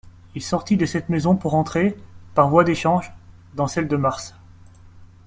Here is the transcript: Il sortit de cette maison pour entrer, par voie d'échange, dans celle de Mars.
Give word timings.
Il 0.33 0.41
sortit 0.41 0.77
de 0.77 0.87
cette 0.87 1.09
maison 1.09 1.35
pour 1.35 1.53
entrer, 1.53 1.95
par 2.33 2.49
voie 2.49 2.63
d'échange, 2.63 3.13
dans 3.53 3.67
celle 3.67 3.87
de 3.87 3.97
Mars. 3.97 4.33